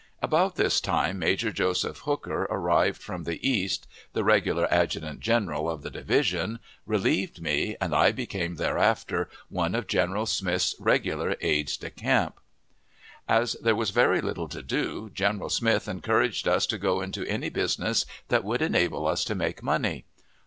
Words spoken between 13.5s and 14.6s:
there was very little